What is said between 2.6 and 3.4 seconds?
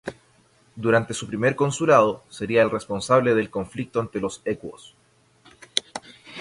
el responsable